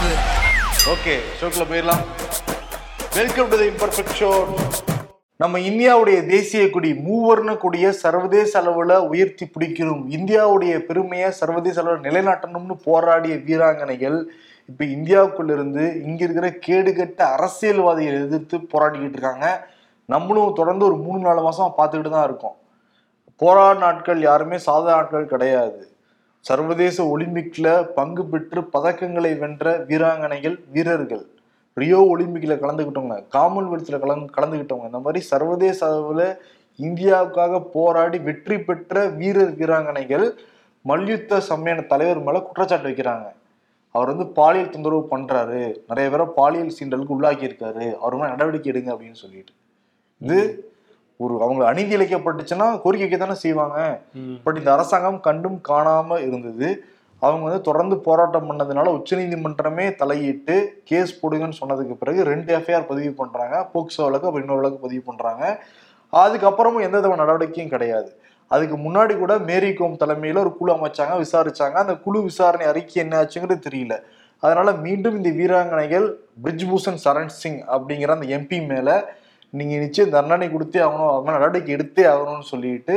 [0.00, 0.18] மாறு
[0.92, 2.04] ஓகே ஷோக்கில் போயிடலாம்.
[3.16, 4.28] Welcome to the imperfect show
[5.36, 12.76] நம்ம இந்தியாவுடைய தேசிய கொடி மூவர்ண கொடிய சர்வதேச அளவுல உயர்த்தி பிடிக்கணும் இந்தியாவுடைய பெருமையை சர்வதேச அளவில் நிலைநாட்டணும்னு
[12.86, 14.18] போராடிய வீராங்கனைகள்
[14.68, 19.46] இப்ப இந்தியாவுக்குள்ள இருந்து இங்க இருக்கிற கேடுகட்ட அரசியல்வாதிகளை எதிர்த்து போராடிக்கிட்டு இருக்காங்க.
[20.06, 22.56] நம்மளும் தொடர்ந்து ஒரு மூணு நாலு மாதம் பார்த்துக்கிட்டு தான் இருக்கோம்.
[23.36, 25.89] போராட நாட்கள் யாருமே சாதாரண நாட்கள் கிடையாது.
[26.44, 27.68] சர்வதேச ஒலிம்பிக்ல
[27.98, 31.24] பங்கு பெற்று பதக்கங்களை வென்ற வீராங்கனைகள் வீரர்கள்.
[31.80, 36.24] ரியோ ஒலிம்பிக்ல கலந்துக்கிட்டவங்க காமன்வெல்த்ல கலந்து கலந்துக்கிட்டவங்க இந்த மாதிரி சர்வதேச அளவில்
[36.78, 40.26] இந்தியாவுக்காக போராடி வெற்றி பெற்ற வீரர் வீராங்கனைகள்
[40.84, 43.26] மல்யுத்த சம்மையான தலைவர் மேல குற்றச்சாட்டு வைக்கிறாங்க.
[43.94, 45.60] அவர் வந்து பாலியல் தொந்தரவு பண்றாரு.
[45.90, 49.52] நிறைய பேரை பாலியல் சீண்டலுக்கு உள்ளாக்கி இருக்காரு அவர் மேலே நடவடிக்கை எடுங்க அப்படின்னு சொல்லிட்டு.
[50.20, 50.38] இது
[51.24, 53.78] ஒரு அவங்க அநீதி இழைக்கப்பட்டுச்சுன்னா கோரிக்கை வைக்க தானே செய்வாங்க
[54.44, 56.68] பட் இந்த அரசாங்கம் கண்டும் காணாம இருந்தது.
[57.22, 60.54] அவங்க வந்து தொடர்ந்து போராட்டம் பண்ணதுனால உச்சநீதிமன்றமே தலையிட்டு
[60.90, 63.56] கேஸ் போடுங்கன்னு சொன்னதுக்கு பிறகு ரெண்டு எஃப்ஐஆர் பதிவு பண்றாங்க.
[63.74, 65.44] போக்சோ வழக்கு அப்புறம் இன்னொரு வழக்கு பதிவு பண்றாங்க.
[66.12, 68.10] அதுக்கப்புறமும் எந்த விதமான நடவடிக்கையும் கிடையாது.
[68.50, 71.76] அதுக்கு முன்னாடி கூட மேரி கோம் தலைமையில ஒரு குழு அமைச்சாங்க விசாரிச்சாங்க.
[71.84, 73.96] அந்த குழு விசாரணை அறிக்கை என்ன ஆச்சுங்கிறது தெரியல.
[74.42, 76.06] அதனால மீண்டும் இந்த வீராங்கனைகள்
[76.44, 78.88] பிரிஜ்பூஷன் சரண் சிங் அப்படிங்கிற அந்த எம்பி மேல
[79.58, 82.96] நீங்க நிச்சயம் தண்டனை கொடுத்தே ஆகணும் அவங்க நடவடிக்கை எடுத்தே ஆகணும்னு சொல்லிட்டு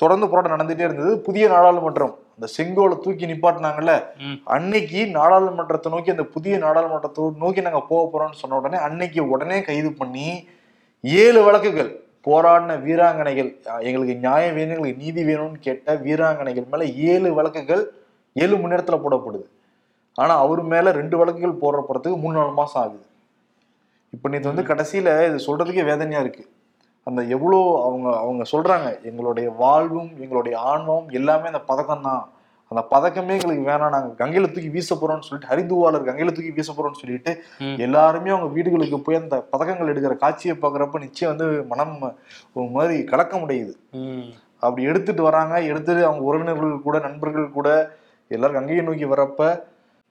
[0.00, 1.10] தொடர்ந்து போராட்டம் நடந்துட்டே இருந்தது.
[1.26, 3.92] புதிய நாடாளுமன்றம் அந்த செங்கோலை தூக்கி நிப்பாட்டினாங்கல்ல.
[4.54, 9.92] அன்னைக்கு நாடாளுமன்றத்தை நோக்கி அந்த புதிய நாடாளுமன்றத்தை நோக்கி நாங்க போக போறோம்னு சொன்ன உடனே அன்னைக்கு உடனே கைது
[10.00, 10.26] பண்ணி
[11.04, 11.90] ஏழு வழக்குகள்
[12.26, 13.50] போராடின வீராங்கனைகள்
[13.88, 17.82] எங்களுக்கு நியாயம் வேணும் எங்களுக்கு நீதி வேணும்னு கேட்ட வீராங்கனைகள் மேல ஏழு வழக்குகள்
[18.36, 19.46] ஏழு மணி நேரத்துல போடப்படுது.
[20.18, 23.04] ஆனா அவர் மேல ரெண்டு வழக்குகள் போடுற போறதுக்கு மூணு நாலு மாசம் ஆகுது.
[24.14, 26.44] இப்ப நேற்று வந்து கடைசியில இது சொல்றதுக்கே வேதனையா இருக்கு
[27.06, 32.22] அந்த எவ்வளோ அவங்க அவங்க சொல்றாங்க எங்களுடைய வாழ்வும் எங்களுடைய ஆன்மம் எல்லாமே அந்த பதக்கம் தான்
[32.70, 37.00] அந்த பதக்கமே எங்களுக்கு வேணாம் நாங்க கங்கையில தூக்கி வீச போறோம்னு சொல்லிட்டு ஹரிதுவாளர் கங்கையில தூக்கி வீச போறோம்னு
[37.02, 37.32] சொல்லிட்டு.
[37.86, 41.94] எல்லாருமே அவங்க வீடுகளுக்கு போய் அந்த பதக்கங்கள் எடுக்கிற காட்சியை பாக்குறப்ப நிச்சயம் வந்து மனம்
[42.56, 43.72] ஒரு மாதிரி கலக்க முடியுது.
[44.62, 47.68] அப்படி எடுத்துட்டு வராங்க எடுத்துட்டு அவங்க உறவினர்கள் கூட நண்பர்கள் கூட
[48.30, 49.40] எல்லாரும் கங்கையை நோக்கி வரப்ப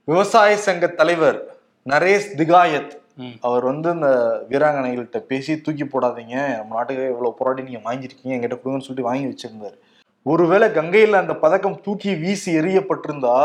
[0.07, 1.39] விவசாய சங்க தலைவர்
[1.85, 2.93] நரேஷ் திகாயத்.
[3.39, 4.09] அவர் வந்து இந்த
[4.49, 6.35] வீராங்கனைகள்கிட்ட பேசி தூக்கி போடாதீங்க.
[6.57, 8.33] நம்ம நாட்டுக்கு இவ்வளோ போராடி நீங்க வாங்கியிருக்கீங்க.
[8.35, 9.77] என்கிட்ட கொடுங்கன்னு சொல்லிட்டு வாங்கி வச்சிருந்தாரு.
[10.23, 13.35] ஒருவேளை கங்கையில அந்த பதக்கம் தூக்கி வீசி எறியப்பட்டிருந்தா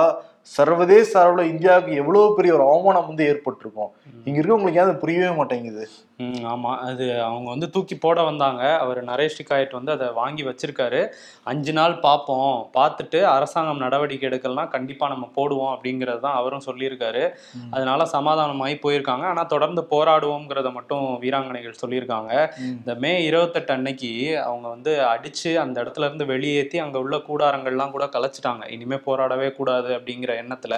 [0.55, 3.91] சர்வதேச அளவுல இந்தியாவுக்கு எவ்வளவு பெரிய ஒரு அவமானம் வந்து ஏற்பட்டிருக்கும்?
[4.27, 5.85] இங்க இருக்கவங்களுக்கு ஏன் அது புரியவே மாட்டேங்குது?
[6.21, 6.71] ம் ஆமா.
[6.87, 8.63] அது அவங்க வந்து தூக்கி போட வந்தாங்க.
[8.79, 11.01] அவர் நரேஷ் டிகாயட் வந்து அதை வாங்கி வச்சிருக்காரு.
[11.45, 17.23] அஞ்சு நாள் பார்ப்போம் பார்த்துட்டு அரசாங்கம் நடவடிக்கை எடுக்கலனா கண்டிப்பா நம்ம போடுவோம் அப்படிங்கிறது தான் அவரும் சொல்லியிருக்காரு.
[17.71, 19.25] அதனால சமாதானமாகி போயிருக்காங்க.
[19.25, 22.33] ஆனா தொடர்ந்து போராடுவோங்கிறத மட்டும் வீராங்கனைகள் சொல்லியிருக்காங்க.
[22.73, 24.13] இந்த மே இருபத்தெட்டு அன்னைக்கு
[24.49, 28.65] அவங்க வந்து அடிச்சு அந்த இடத்துல இருந்து வெளியேற்றி அங்க உள்ள கூடாரங்கள்லாம் கூட கலைச்சிட்டாங்க.
[28.77, 30.75] இனிமே போராடவே கூடாது அப்படிங்கிற எண்ணத்துல.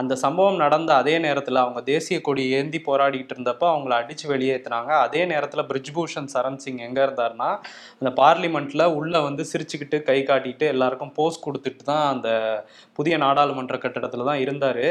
[0.00, 4.92] அந்த சம்பவம் நடந்த அதே நேரத்துல அவங்க தேசிய கொடி ஏந்தி போராடிட்டு இருந்தப்ப அவங்கள அடிச்சு வெளியேத்துனாங்க.
[5.06, 7.50] அதே நேரத்துல பிரிஜ்பூஷன் சரண் சிங் எங்க இருந்தாருன்னா
[8.00, 12.28] அந்த பார்லிமெண்ட்ல உள்ள வந்து சிரிச்சுக்கிட்டு கை காட்டிட்டு எல்லாருக்கும் போஸ் கொடுத்துட்டு தான் அந்த
[12.98, 14.86] புதிய நாடாளுமன்ற கட்டடத்துல தான் இருந்தாரு.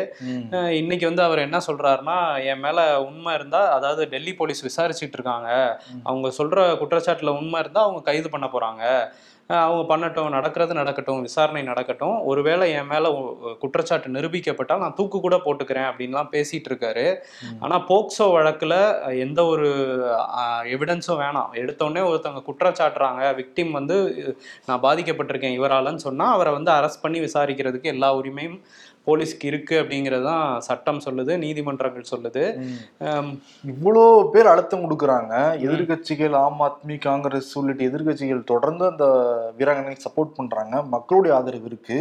[0.82, 2.18] இன்னைக்கு வந்து அவர் என்ன சொல்றாருன்னா
[2.52, 5.50] என் மேல உண்மை இருந்தா அதாவது டெல்லி போலீஸ் விசாரிச்சுட்டு இருக்காங்க.
[6.10, 8.84] அவங்க சொல்ற குற்றச்சாட்டுல உண்மை இருந்தா அவங்க கைது பண்ண போறாங்க.
[9.50, 12.24] அவங்க பண்ணட்டும் நடக்கிறது நடக்கட்டும் விசாரணை நடக்கட்டும்.
[12.24, 13.08] ஒருவேளை என் மேல
[13.60, 17.06] குற்றச்சாட்டு நிரூபிக்கப்பட்டால் நான் தூக்கு கூட போட்டுக்கிறேன் அப்படின்லாம் பேசிட்டு இருக்காரு.
[17.42, 17.58] ம்.
[17.60, 18.76] ஆனா போக்சோ வழக்குல
[19.18, 19.68] எந்த ஒரு
[20.76, 21.50] எவிடன்ஸும் வேணாம்.
[21.54, 23.98] எடுத்தோடனே ஒருத்தவங்க குற்றச்சாட்டுறாங்க விக்டிம் வந்து
[24.66, 28.60] நான் பாதிக்கப்பட்டிருக்கேன் இவராலன்னு சொன்னா அவரை வந்து அரெஸ்ட் பண்ணி விசாரிக்கிறதுக்கு எல்லா உரிமையும்
[29.08, 32.44] போலீஸ்க்கு இருக்கு அப்படிங்கிறது தான் சட்டம் சொல்லுது நீதிமன்றங்கள் சொல்லுது.
[33.72, 35.34] இவ்வளோ பேர் அழுத்தம் கொடுக்குறாங்க.
[35.66, 39.06] எதிர்க்கட்சிகள் ஆம் ஆத்மி காங்கிரஸ் உள்ளிட்ட எதிர்க்கட்சிகள் தொடர்ந்து அந்த
[39.60, 40.76] வீராங்கனைக்கு சப்போர்ட் பண்றாங்க.
[40.96, 42.00] மக்களுடைய ஆதரவு இருக்கு.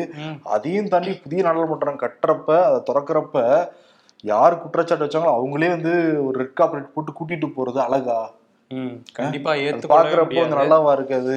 [0.56, 3.44] அதையும் தாண்டி புதிய நாடாளுமன்றம் கட்டுறப்ப அதை திறக்கிறப்ப
[4.24, 5.94] யார் குற்றச்சாட்டு வச்சாங்களோ அவங்களே வந்து
[6.26, 8.20] ஒரு ரெட் கார்பரேட் போட்டு கூட்டிட்டு போறது அழகா.
[9.18, 11.36] கண்டிப்பா ஏத்துக்கொள்ள பாக்குறப்போ நல்லாவா இருக்காது.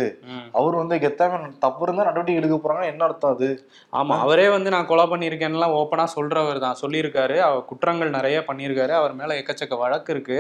[0.60, 3.50] அவர் வந்து கெத்தாம தப்பு இருந்தா நடவடிக்கை எடுக்க போறாங்க என்ன அர்த்தம் அது?
[3.94, 7.38] ஆமா அவரே வந்து நான் கொலை பண்ணியிருக்கேன்லாம் ஓப்பனா சொல்றவர் தான் சொல்லியிருக்காரு.
[7.48, 8.96] அவர் குற்றங்கள் நிறைய பண்ணியிருக்காரு.
[9.00, 10.40] அவர் மேல எக்கச்சக்க வழக்கு இருக்கு.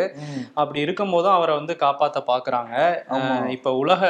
[0.53, 2.75] அப்படி இருக்கும்போதும் அவரை வந்து காப்பாத்த பாக்குறாங்க.
[3.57, 4.03] இப்ப உலக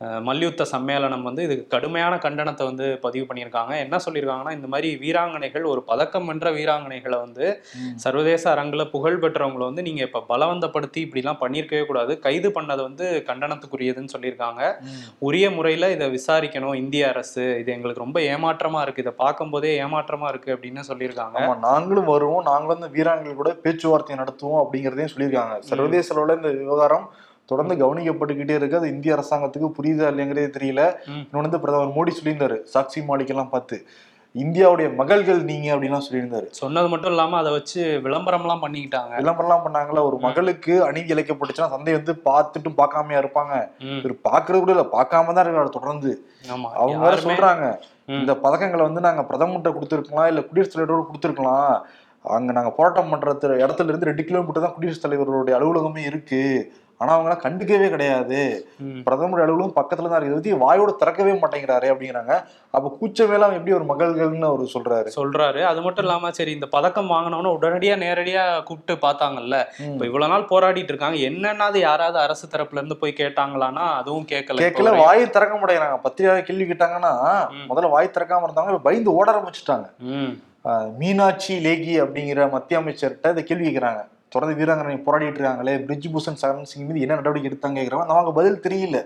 [0.00, 3.72] மல்யுத்த சம்மேளனம் வந்து இதுக்கு கடுமையான கண்டனத்தை வந்து பதிவு பண்ணியிருக்காங்க.
[3.78, 7.62] என்ன சொல்லியிருக்காங்கன்னா இந்த மாதிரி வீராங்கனைகள் ஒரு பதக்கம் வென்ற வீராங்கனைகளை வந்து.
[7.94, 12.18] சர்வதேச அரங்குல புகழ் பெற்றவங்களை வந்து நீங்க இப்ப பலவந்தப்படுத்தி இப்படிலாம் பண்ணியிருக்கவே கூடாது.
[12.18, 14.74] கைது பண்ணது வந்து கண்டனத்துக்குரியதுன்னு சொல்லியிருக்காங்க.
[15.18, 16.74] உரிய முறையில் இதை விசாரிக்கணும்.
[16.74, 17.58] இந்திய அரசு.
[17.58, 19.02] இது எங்களுக்கு ரொம்ப ஏமாற்றமா இருக்கு.
[19.02, 21.56] இதை பார்க்கும்போதே ஏமாற்றமா இருக்கு அப்படின்னு சொல்லியிருக்காங்க.
[21.56, 22.42] நாங்களும் வருவோம்.
[22.42, 25.58] நாங்களும் இந்த வீராங்கனைகள் கூட பேச்சுவார்த்தை நடத்துவோம் அப்படிங்கறதையும் சொல்லியிருக்காங்க.
[25.58, 27.06] சர்வதேச அளவுல இந்த விவகாரம்
[27.50, 28.80] தொடர்ந்து கவனிக்கப்பட்டுக்கிட்டே இருக்கு.
[28.80, 30.84] அது இந்திய அரசாங்கத்துக்கு புரியுதா இல்லைங்கிறதே தெரியல.
[31.10, 32.58] இன்னொன்று வந்து பிரதமர் மோடி சொல்லியிருந்தாரு.
[32.74, 33.00] சாக்சி
[33.34, 33.78] எல்லாம் பார்த்து
[34.34, 36.48] இந்தியாவுடைய மகள்கள் நீங்க அப்படின்லாம் சொல்லியிருந்தாரு.
[36.58, 39.12] சொன்னது மட்டும் இல்லாம அதை வச்சு விளம்பரம்லாம் பண்ணிக்கிட்டாங்க.
[39.20, 40.02] விளம்பரம்லாம் பண்ணாங்கல்ல.
[40.08, 43.54] ஒரு மகளுக்கு அநீதி இழைக்கப்பட்டுச்சுன்னா தந்தை வந்து பார்த்துட்டும் பார்க்காமயா இருப்பாங்க.
[43.96, 44.84] இவர் பாக்குறது கூட இல்ல.
[44.92, 46.12] பார்க்காம தான் இருக்காரு தொடர்ந்து.
[46.82, 47.64] அவங்க வேற சொல்றாங்க.
[48.20, 51.74] இந்த பதக்கங்களை வந்து நாங்க பிரதமர்கிட்ட கொடுத்துருக்கலாம் இல்ல குடியரசுத் தலைவரோட கொடுத்துருக்கலாம்.
[52.36, 56.42] அங்க நாங்க போராட்டம் பண்ற இடத்துல இருந்து ரெண்டு கிலோமீட்டர் தான் குடியரசுத் தலைவருடைய அலுவலகமே இருக்கு.
[57.00, 58.38] ஆனா அவங்க எல்லாம் கண்டுக்கவே கிடையாது.
[59.06, 62.34] பிரதமர் அலுவலகம் பக்கத்துல தான் இருக்கு இதை பத்தி வாயோட திறக்கவே மாட்டேங்கிறாரு அப்படிங்கிறாங்க.
[62.74, 65.08] அப்ப கூச்சமேல அவன் எப்படி ஒரு மகள்கள்னு அவர் சொல்றாரு?
[65.18, 65.62] சொல்றாரு.
[65.70, 69.58] அது மட்டும் இல்லாம சரி இந்த பதக்கம் வாங்கினவன உடனடியா நேரடியா கூப்பிட்டு பார்த்தாங்கல்ல.
[69.92, 71.18] இப்ப இவ்வளவு நாள் போராடிட்டு இருக்காங்க.
[71.30, 74.94] என்னன்னாது யாராவது அரசு தரப்புல இருந்து போய் கேட்டாங்களான்னா அதுவும் கேட்கல கேட்கல.
[75.04, 75.98] வாயை திறக்க மாட்டேங்கிறாங்க.
[76.06, 77.14] பத்திரிகை கேள்வி கேட்டாங்கன்னா.
[77.72, 79.88] முதல்ல வாய் திறக்காம இருந்தாங்க இப்ப பயந்து ஓட ஆரம்பிச்சுட்டாங்க.
[81.00, 84.02] மீனாட்சி லேகி அப்படிங்கிற மத்திய அமைச்சர்கிட்ட இதை கேள்வி கேட்கிறாங்க.
[84.32, 88.60] தொடர்ந்து வீராங்கனை போராடிட்டு இருக்காங்களே பிரிட்ஜ் பூஷன் சரண் சிங் மீது என்ன நடவடிக்கை எடுத்தாங்க கேட்கிறாங்க நமக்கு பதில்
[88.66, 88.98] தெரியல.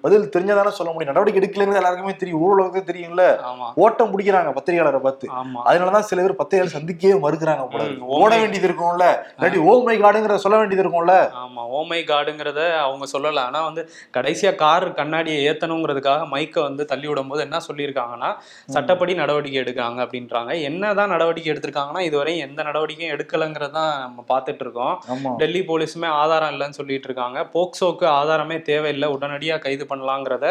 [0.00, 1.10] பதில் தெரிஞ்சதானே சொல்ல முடியும்.
[1.12, 2.42] நடவடிக்கை எடுக்கலங்கிறது எல்லாருக்குமே தெரியும்.
[2.46, 3.24] ஊழலுக்கு தெரியும்ல.
[3.50, 3.66] ஆமா.
[3.74, 5.26] ஓட்டம் பிடிக்கிறாங்க பத்திரிகையாளரை பார்த்து.
[5.40, 5.60] ஆமா.
[5.64, 7.82] அதனாலதான் சில பேர் பத்திரிகையாளர் சந்திக்கவே மறுக்கிறாங்க போல
[8.20, 9.06] ஓட வேண்டியது இருக்கும்ல.
[9.34, 11.16] இல்லாட்டி ஓ மை காடுங்கிற சொல்ல வேண்டியது இருக்கும்ல.
[11.42, 11.64] ஆமா.
[11.78, 13.38] ஓமை காடுங்கிறத அவங்க சொல்லல.
[13.40, 13.84] ஆனா வந்து
[14.16, 18.32] கடைசியா கார் கண்ணாடியை ஏத்தணுங்கிறதுக்காக மைக்கை வந்து தள்ளி விடும்போது என்ன சொல்லியிருக்காங்கன்னா
[18.68, 20.62] சட்டப்படி நடவடிக்கை எடுக்காங்க அப்படின்றாங்க.
[20.62, 25.36] என்னதான் நடவடிக்கை எடுத்திருக்காங்கன்னா இதுவரை எந்த நடவடிக்கையும் எடுக்கலைங்கிறது தான் நம்ம பார்த்துட்டு இருக்கோம்.
[25.42, 27.38] டெல்லி போலீஸுமே ஆதாரம் இல்லைன்னு சொல்லிட்டு இருக்காங்க.
[27.54, 29.08] போக்சோக்கு ஆதாரமே தேவையில்லை.
[29.16, 30.46] உடனடியா கைது பண்ணலாங்கிறத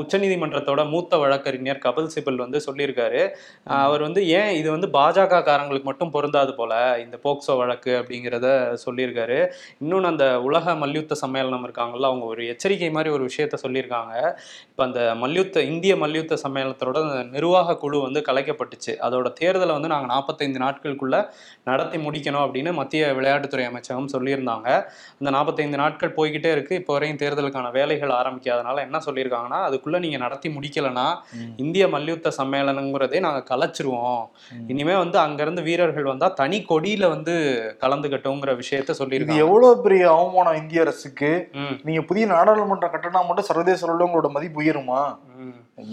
[0.00, 3.22] உச்சநீதிமன்றத்தோட மூத்த வழக்கறிஞர் கபில் சிபல் வந்து சொல்லியிருக்காரு.
[3.86, 6.72] அவர் வந்து ஏன் இது வந்து பாஜக காரங்களுக்கு மட்டும் பொருந்தாது போல
[7.04, 8.46] இந்த போக்சோ வழக்கு அப்படிங்கிறத
[8.84, 9.38] சொல்லியிருக்காரு.
[9.82, 14.14] இன்னொன்று அந்த உலக மல்யுத்த சம்மேளனம் இருக்காங்கல்ல அவங்க ஒரு எச்சரிக்கை மாதிரி ஒரு விஷயத்த சொல்லியிருக்காங்க.
[14.70, 17.04] இப்போ அந்த மல்யுத்த இந்திய மல்யுத்த சம்மேளனத்தோட
[17.34, 18.94] நிர்வாக குழு வந்து கலைக்கப்பட்டுச்சு.
[19.06, 21.16] அதோட தேர்தலை வந்து நாங்கள் நாற்பத்தைந்து நாட்களுக்குள்ள
[21.70, 24.68] நடத்தி முடிக்கணும் அப்படின்னு மத்திய விளையாட்டுத்துறை அமைச்சகம் சொல்லியிருந்தாங்க.
[25.20, 26.74] அந்த நாற்பத்தைந்து நாட்கள் போய்கிட்டே இருக்கு.
[26.74, 31.06] இப்போ வரையும் தேர்தலுக்கான வேலைகள் ஆரம்பிக்காதனால என்ன சொல்லியிருக்காங்கன்னா அதுக்குள்ள நீங்க நடத்தி முடிக்கலனா
[31.38, 31.52] ம்.
[31.56, 34.22] இந்திய மல்யுத்த சம்மேளனங்கிறதே நாங்க கலைச்சிருவோம்.
[34.68, 37.34] இனிமே வந்து அங்கிருந்து வீரர்கள் வந்தா தனி கொடியில வந்து
[37.80, 39.44] கலந்துகட்டுங்கிற விஷயத்த சொல்லியிருக்காங்க.
[39.46, 41.30] எவ்வளவு பெரிய அவமானம் இந்திய அரசுக்கு?
[41.54, 45.02] ம், நீங்க புதிய நாடாளுமன்றம் கட்டினா மட்டும் சர்வதேச அளவுல உங்களோட மதிப்பு உயருமா.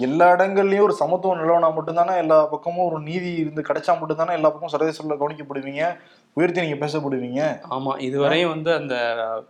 [0.05, 4.73] எல்லா இடங்கள்லயும் ஒரு சமத்துவம் நிலவனா மட்டும்தானே எல்லா பக்கமும் ஒரு நீதி இருந்து கிடைச்சா மட்டும்தானே எல்லா பக்கமும்
[4.73, 5.83] சர்வதேச கவனிக்கப்படுவீங்க?
[6.37, 7.41] உயர்த்தி நீங்க பேசப்படுவீங்க.
[7.75, 8.95] ஆமா இதுவரையும் வந்து அந்த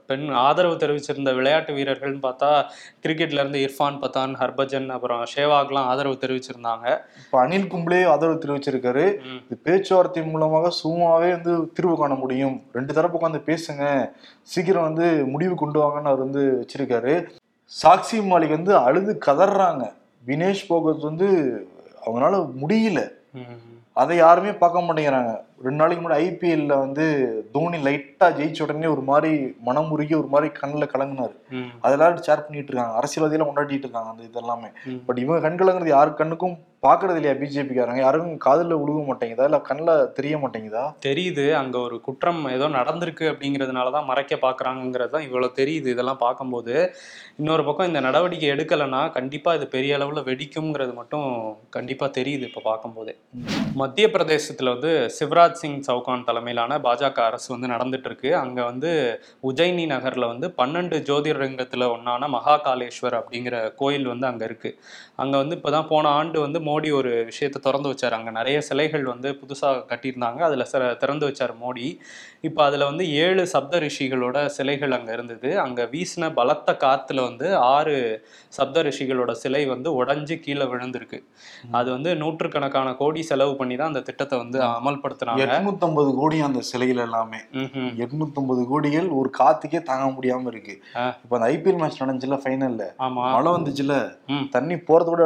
[0.06, 2.50] பெண் ஆதரவு தெரிவிச்சிருந்த விளையாட்டு வீரர்கள்னு பார்த்தா
[3.03, 6.88] கிரிக்கெட்ல இருந்து இர்ஃபான் பத்தான் ஹர்பஜன் அப்புறம் ஷேவாக்லாம் ஆதரவு தெரிவிச்சிருந்தாங்க.
[7.24, 9.06] இப்ப அனில் கும்ப்ளே ஆதரவு தெரிவிச்சிருக்காரு.
[9.45, 12.57] இது பேச்சுவார்த்தை மூலமாக சும்மாவே வந்து தீர்வு காண முடியும்.
[12.74, 14.12] ரெண்டு தரப்பு உட்காந்து பேசுங்க.
[14.53, 17.15] சீக்கிரம் வந்து முடிவு கொண்டு வாங்கன்னு அவர் வந்து வச்சிருக்காரு.
[17.71, 19.83] சாக்சி மாலிக் வந்து அழுது கதறாங்க.
[20.27, 21.30] வினேஷ் போகத் வந்து
[22.06, 23.01] அவங்களால முடியல.
[24.01, 25.31] அதை யாருமே பார்க்க மாட்டேங்கிறாங்க.
[25.59, 27.05] ரெண்டு நாளைக்கு முன்னாடி ஐபிஎல்ல வந்து
[27.53, 29.31] தோனி லைட்டா ஜெயிச்ச உடனே ஒரு மாதிரி
[29.67, 31.35] மனமுருகி ஒரு மாதிரி கண்ணில் கலங்குனாரு.
[31.85, 32.97] அதெல்லாம் ஷேர் பண்ணிட்டு இருக்காங்க.
[33.00, 34.69] அரசியல்வாதியெல்லாம் கொண்டாடிட்டு இருக்காங்க அந்த இதெல்லாமே.
[35.07, 36.55] பட் இவங்க கண் கலங்குறது யாரு கண்ணுக்கும்
[36.85, 39.45] பாக்குறது இல்லையா பிஜேபிக்காரங்க யாரும் காதுல விழுக மாட்டேங்குதா?
[39.50, 40.81] இல்ல கண்ணில் தெரிய மாட்டேங்குதா?
[41.05, 41.45] தெரியுது.
[41.59, 46.75] அங்க ஒரு குற்றம் ஏதோ நடந்திருக்கு அப்படிங்கிறதுனால தான் மறைக்க பாக்குறாங்கிறது தான் இவ்வளவு தெரியுது இதெல்லாம் பார்க்கும்போது.
[47.41, 51.27] இன்னொரு பக்கம் இந்த நடவடிக்கை எடுக்கலைன்னா கண்டிப்பா இது பெரிய அளவுல வெடிக்குங்கிறது மட்டும்
[51.69, 53.15] கண்டிப்பா தெரியுது இப்ப பார்க்கும்போதே.
[53.81, 58.89] மத்திய பிரதேசத்துல வந்து சிவராஜ் சிங் சவுகான் தலைமையிலான பாஜக அரசு வந்து நடந்துட்டு இருக்கு அங்க வந்து
[59.44, 64.71] உஜ்ஜயினி நகர்ல வந்து பன்னெண்டு ஜோதிர்லிங்கத்துல ஒன்னான மகாகாலேஸ்வர் அப்படிங்கிற கோயில் வந்து அங்க இருக்கு.
[65.15, 68.11] அங்க வந்து இப்பதான் போன ஆண்டு வந்து மோடி ஒரு விஷயத்தை திறந்து வச்சார்.
[68.11, 70.39] அங்க நிறைய சிலைகள் வந்து புதுசா கட்டியிருந்தாங்க.
[70.39, 71.88] அதுல சில திறந்து வச்சார் மோடி.
[72.42, 75.59] இப்போ அதுல வந்து ஏழு சப்த ரிஷிகளோட சிலைகள் அங்க இருந்தது.
[75.59, 77.95] அங்க வீசின பலத்த காத்துல வந்து ஆறு
[78.49, 81.19] சப்த ரிஷிகளோட சிலை வந்து உடைஞ்சு கீழே விழுந்திருக்கு.
[81.71, 85.32] அது வந்து நூற்றுக்கணக்கான கோடி செலவு பண்ணி தான் அந்த திட்டத்தை வந்து அமல்படுத்துனாங்க.
[85.37, 87.37] எட்நூத்தம்பது கோடி அந்த சிலைகள் எல்லாமே.
[87.97, 90.75] எட்நூத்தம்பது கோடிகள் ஒரு காத்துக்கே தாங்க முடியாம இருக்கு.
[91.23, 92.83] இப்ப அந்த ஐபிஎல் மேட்ச் நடந்துச்சுல ஃபைனல்ல
[93.31, 93.94] மழை வந்துச்சுல.
[94.49, 95.25] தண்ணி போறது கூட.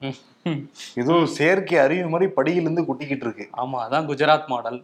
[0.00, 0.60] ம்.
[0.94, 4.78] ஏதோ செயற்கை அருவி மாதிரி படியில இருந்து கொட்டிக்கிட்டு இருக்கு ஆமா அதான் குஜராத் மாடல்?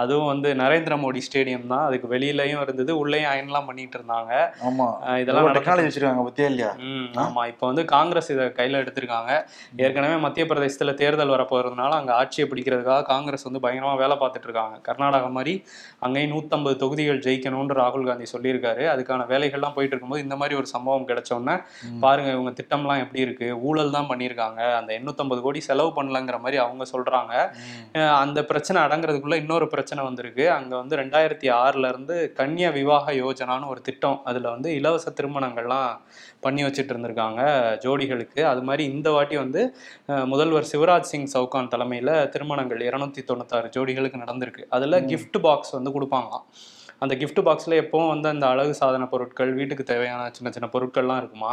[0.00, 1.82] அதுவும் வந்து நரேந்திர மோடி ஸ்டேடியம் தான்.
[1.88, 4.32] அதுக்கு வெளியிலயும் இருந்தது உள்ளேயும் அயன்லாம் பண்ணிட்டு இருந்தாங்க.
[4.68, 4.86] ஆமா.
[5.22, 6.70] இதெல்லாம் டெக்னாலஜி வச்சிருக்காங்க பத்தியா இல்லையா?
[7.24, 7.42] ஆமா.
[7.50, 9.32] இப்போ வந்து காங்கிரஸ் இதை கையில எடுத்திருக்காங்க.
[9.86, 14.78] ஏற்கனவே மத்திய பிரதேசத்துல தேர்தல் வரப்போறதுனால அங்க ஆட்சியை பிடிக்கிறதுக்காக காங்கிரஸ் வந்து பயங்கரமா வேலை பார்த்துட்டு இருக்காங்க.
[14.88, 15.54] கர்நாடகா மாதிரி
[16.06, 18.86] அங்கேயும் நூத்தம்பது தொகுதிகள் ஜெயிக்கணும்னு ராகுல் காந்தி சொல்லியிருக்காரு.
[18.94, 21.58] அதுக்கான வேலைகள்லாம் போயிட்டு இருக்கும்போது இந்த மாதிரி ஒரு சம்பவம் கிடைச்ச உடனே
[22.06, 23.50] பாருங்க இவங்க திட்டம்லாம் எப்படி இருக்கு?
[23.68, 24.60] ஊழல் தான் பண்ணியிருக்காங்க.
[24.80, 27.32] அந்த எண்ணூத்தம்பது கோடி செலவு பண்ணலங்கிற மாதிரி அவங்க சொல்றாங்க.
[28.24, 30.44] அந்த பிரச்சனை அடங்குறதுக்குள்ள இன்னொரு பிரச்சனை பிரச்சனை வந்திருக்கு.
[30.56, 35.94] அங்க வந்து ரெண்டாயிரத்தி ஆறுல இருந்து கன்னியா விவாக யோஜனான்னு ஒரு திட்டம் அதுல வந்து இலவச திருமணங்கள்லாம்
[36.44, 37.40] பண்ணி வச்சுட்டு இருந்திருக்காங்க
[37.84, 38.40] ஜோடிகளுக்கு.
[38.50, 39.62] அது மாதிரி இந்த வாட்டி வந்து
[40.32, 44.64] முதல்வர் சிவராஜ் சிங் சவுகான் தலைமையில திருமணங்கள் இருநூத்தி தொண்ணூத்தாறு ஜோடிகளுக்கு நடந்திருக்கு.
[44.76, 46.46] அதுல gift பாக்ஸ் வந்து கொடுப்பாங்களாம்.
[47.02, 51.52] அந்த gift பாக்ஸ்ல எப்பவும் வந்து அந்த அழகு சாதன பொருட்கள் வீட்டுக்கு தேவையான சின்ன சின்ன பொருட்கள்லாம் இருக்குமா.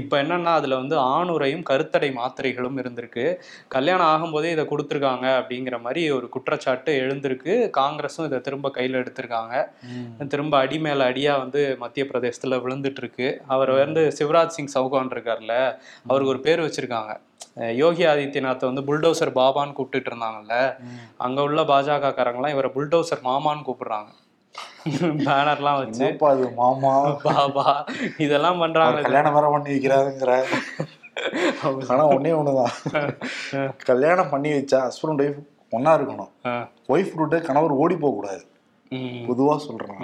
[0.00, 3.26] இப்போ என்னன்னா அதுல வந்து ஆணுரையும் கருத்தடை மாத்திரைகளும் இருந்திருக்கு.
[3.76, 7.54] கல்யாணம் ஆகும்போதே இதை கொடுத்துருக்காங்க அப்படிங்கிற மாதிரி ஒரு குற்றச்சாட்டு எழுந்திருக்கு.
[7.80, 9.54] காங்கிரஸும் இதை திரும்ப கையில் எடுத்திருக்காங்க.
[10.34, 15.54] திரும்ப அடி மேல அடியா வந்து மத்திய பிரதேசத்துல விழுந்துட்டு இருக்கு அவர் வந்து சிவராஜ் சிங் சௌகான் இருக்கார்ல
[16.08, 17.12] அவருக்கு ஒரு பேர் வச்சிருக்காங்க.
[17.82, 20.56] யோகி ஆதித்யநாத்தை வந்து புல்டோசர் பாபான்னு கூப்பிட்டுட்டு இருந்தாங்கல்ல
[21.24, 24.10] அங்க உள்ள பாஜக காரங்களாம் இவரை புல்டோசர் மாமான்னு கூப்பிடுறாங்க.
[25.26, 26.94] பேனர்லாம் வச்சு அது மாமா?
[27.26, 27.66] பாபா
[28.24, 30.32] இதெல்லாம் பண்றாங்க கல்யாணம் வேற பண்ணி வைக்கிறாருங்கிற.
[31.92, 32.74] ஆனா ஒண்ணே ஒண்ணுதான்.
[33.90, 35.40] கல்யாணம் பண்ணி வச்சா ஹஸ்பண்ட் ஒய்ஃப்
[35.76, 36.32] ஒண்ணா இருக்கணும்.
[36.94, 38.42] ஒய்ஃப் விட்டு கணவர் ஓடி போக கூடாது
[39.28, 40.00] பொதுவா சொல்றேன்.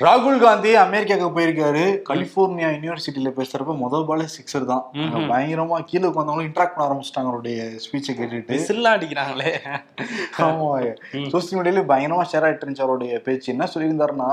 [0.00, 1.82] ராகுல் காந்தி அமெரிக்காவுக்கு போயிருக்காரு.
[2.08, 4.84] கலிபோர்னியா யூனிவர்சிட்டியில பேசுறப்ப முதல் பாலே சிக்ஸர் தான்.
[5.32, 8.52] பயங்கரமா கீழே உட்காந்தவங்களும் இன்ட்ராக்ட் பண்ண ஆரம்பிச்சிட்டாங்க அவருடைய ஸ்பீச்சை கேட்டுட்டு.
[8.54, 9.52] விசில்லாம் அடிக்கிறாங்களே.
[10.38, 10.70] ஆமா.
[11.32, 13.52] சோசியல் மீடியால பயங்கரமா ஷேர் ஆயிட்டு இருந்துச்சு அவருடைய பேச்சு.
[13.52, 14.30] என்ன சொல்லியிருந்தாருன்னா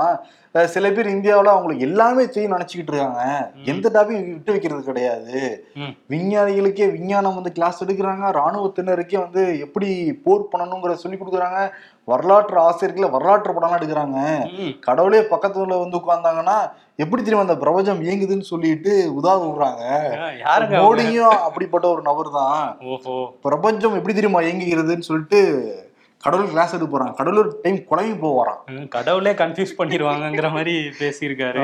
[0.66, 3.52] சில பேர் இந்தியாவுல அவங்களுக்கு எல்லாமே செய்ய நினைச்சுக்கிட்டு இருக்காங்க.
[3.64, 5.66] எந்த டாபிக் விட்டு வைக்கிறது கிடையாது.
[6.12, 8.32] விஞ்ஞானிகளுக்கே விஞ்ஞானம் வந்து கிளாஸ் எடுக்கிறாங்க.
[8.40, 9.90] ராணுவத்தினருக்கே வந்து எப்படி
[10.24, 11.60] போர் பண்ணணுங்கிற சொல்லி கொடுக்குறாங்க.
[12.04, 14.18] வரலாற்று ஆசிரியர்களை வரலாற்று படம்லாம் எடுக்கிறாங்க.
[14.80, 16.56] கடவுளே பக்கத்துல வந்து உட்கார்ந்தாங்கன்னா
[16.96, 19.84] எப்படி தெரியுமா அந்த பிரபஞ்சம் இயங்குதுன்னு சொல்லிட்டு உதாரணம் விடுறாங்க?
[20.80, 22.58] மோடியும் அப்படிப்பட்ட ஒரு நபர் தான்
[23.44, 25.40] பிரபஞ்சம் எப்படி தெரியுமா இயங்குகிறதுன்னு சொல்லிட்டு
[26.24, 27.12] கடவுள் கிளாஸ் எடுக்க போறான்.
[27.14, 31.62] கடவுள் டைம் குழம்பி போவாராம் ம், கடவுளே கன்ஃபியூஸ் பண்ணிடுவாங்கங்கிற மாதிரி பேசியிருக்காரு.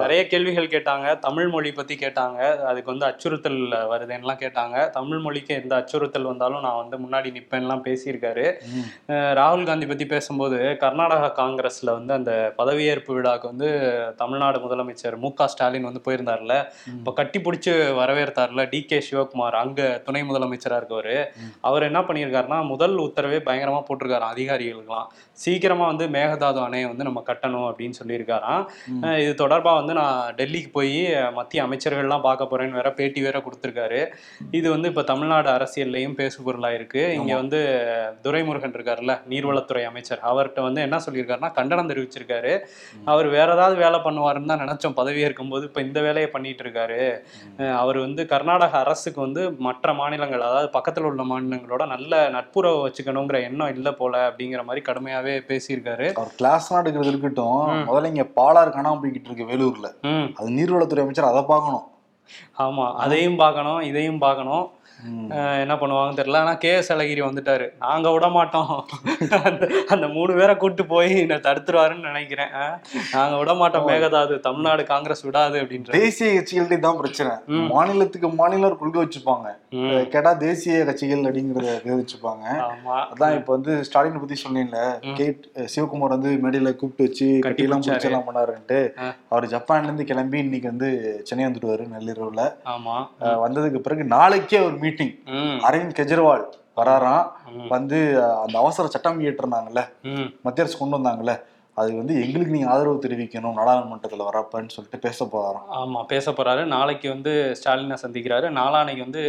[0.00, 1.18] நிறைய கேள்விகள் கேட்டாங்க.
[1.18, 2.38] தமிழ் மொழி பத்தி கேட்டாங்க.
[2.60, 3.58] அதுக்கு வந்து அச்சுறுத்தல்
[3.92, 4.90] வருதுன்னுலாம் கேட்டாங்க.
[4.90, 8.46] தமிழ் மொழிக்கு எந்த அச்சுறுத்தல் வந்தாலும் நான் வந்து முன்னாடி நிப்பேன்லாம் பேசியிருக்காரு.
[9.40, 13.68] ராகுல் காந்தி பத்தி பேசும்போது கர்நாடகா காங்கிரஸ்ல வந்து அந்த பதவியேற்பு விழாக்கு வந்து
[14.16, 16.56] தமிழ்நாடு முதலமைச்சர் மு க ஸ்டாலின் வந்து போயிருந்தார்ல.
[16.96, 21.14] இப்போ கட்டி பிடிச்சி வரவேற்றார்ல டி கே சிவகுமார் அங்க துணை முதலமைச்சரா இருக்கவர்.
[21.60, 25.10] அவர் என்ன பண்ணியிருக்காருன்னா முதல் உத்தரவே பயங்கரமா போட்டிருக்காரு அதிகாரிகளுக்கெல்லாம்.
[25.44, 28.62] சீக்கிரமா வந்து மேகதாது அணையை வந்து நம்ம கட்டணும் அப்படின்னு சொல்லியிருக்காராம்.
[29.24, 30.94] இது தொடர்பா வந்து நான் டெல்லிக்கு போய்
[31.38, 34.00] மத்திய அமைச்சர்கள்லாம் பார்க்க போறேன்னு வேற பேட்டி வேற கொடுத்துருக்காரு.
[34.58, 37.02] இது வந்து இப்ப தமிழ்நாடு அரசியல்லையும் பேசு பொருளா இருக்கு.
[37.18, 37.32] இங்க.
[37.42, 37.60] வந்து
[38.24, 40.22] துரைமுருகன் இருக்காருல்ல நீர்வளத்துறை அமைச்சர்.
[40.30, 42.52] அவர்கிட்ட வந்து என்ன சொல்லியிருக்காருன்னா கண்டனம் தெரிவிச்சிருக்காரு.
[43.12, 47.00] அவர் வேற ஏதாவது வேலை பண்ணுவாருன்னு தான் நினைச்சோம் பதவி ஏற்கும்போது இப்ப இந்த வேலையை பண்ணிட்டு இருக்காரு.
[47.82, 53.72] அவர் வந்து கர்நாடக அரசுக்கு வந்து மற்ற மாநிலங்கள் அதாவது பக்கத்துல உள்ள மாநிலங்களோட நல்ல நட்புறவு வச்சுக்கணுங்கிற எண்ணம்
[53.76, 54.82] இல்லை போல அப்படிங்கிற மாதிரி
[55.30, 56.06] கடுமையாவே பேசியிருக்காரு.
[56.18, 57.62] அவர் கிளாஸ்லாம் எடுக்கிறது இருக்கட்டும்.
[57.88, 59.88] முதல்ல இங்க பாலாறு காணாம போய்கிட்டு இருக்கு வேலூர்ல.
[60.38, 61.86] அது நீர்வளத்துறை அமைச்சர் அதை பார்க்கணும்.
[62.64, 64.66] ஆமா அதையும் பார்க்கணும் இதையும் பார்க்கணும்.
[65.62, 66.40] என்ன பண்ணுவாங்கன்னு தெரியல.
[66.44, 67.66] ஆனா கே எஸ் அழகிரி வந்துட்டாரு.
[67.78, 68.72] நாங்க விட மாட்டோம்.
[69.94, 72.54] அந்த மூணு பேரை கூட்டு போய் என்ன தடுத்துருவாருன்னு நினைக்கிறேன்.
[73.12, 73.88] நாங்க விட மாட்டோம்.
[73.88, 75.90] மேகதாது தமிழ்நாடு காங்கிரஸ் விடாது அப்படின்ற.
[76.00, 77.32] தேசிய கட்சிகள்கிட்ட தான் பிரச்சனை.
[77.74, 79.48] மாநிலத்துக்கு மாநிலம் கொள்கை வச்சுப்பாங்க.
[80.14, 81.68] கேட்டா தேசிய கட்சிகள் அப்படிங்கறத
[82.00, 82.44] வச்சுப்பாங்க.
[82.68, 82.96] ஆமா.
[83.12, 84.78] அதான் இப்ப வந்து ஸ்டாலினை பத்தி சொன்னேன்ல.
[85.08, 85.16] ம்.
[85.20, 87.96] கேட் சிவகுமார் வந்து மேடையில கூப்பிட்டு வச்சு கட்டி கட்டியெல்லாம் பிடிச்சாரு.
[87.96, 88.78] பிடிச்செல்லாம் பண்ணாருன்ட்டு.
[89.32, 90.90] அவர் ஜப்பான்ல இருந்து கிளம்பி இன்னைக்கு வந்து
[91.28, 92.42] சென்னை வந்துடுவாரு நள்ளிரவுல.
[93.44, 95.14] வந்ததுக்கு பிறகு நாளைக்கே ஒரு மீட்டிங்
[95.66, 96.46] அரவிந்த் கெஜ்ரிவால்
[96.78, 97.28] வராராம்.
[97.68, 97.98] வந்து
[98.42, 99.82] அந்த அவசர சட்டம் இயற்றிருந்தாங்கல்ல?
[100.42, 101.34] மத்திய அரசு கொண்டு வந்தாங்கல்ல?
[101.74, 105.68] அது வந்து எங்களுக்கு நீங்க ஆதரவு தெரிவிக்கணும் நாடாளுமன்றத்துல வரப்பன்னு சொல்லிட்டு பேச போறாராம்.
[105.80, 106.62] ஆமா பேச போறாரு.
[106.64, 108.46] நாளைக்கு வந்து ஸ்டாலினை சந்திக்கிறாரு.
[108.58, 109.22] நாளானைக்கு வந்து